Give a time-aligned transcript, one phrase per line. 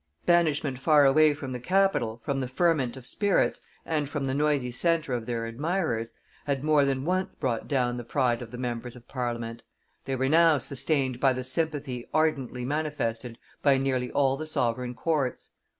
[0.25, 4.71] Banishment far away from the capital, from the ferment of spirits, and from the noisy
[4.71, 6.13] centre of their admirers,
[6.47, 9.61] had more than once brought down the pride of the members of Parliament;
[10.05, 15.51] they were now sustained by the sympathy ardently manifested by nearly all the sovereign courts.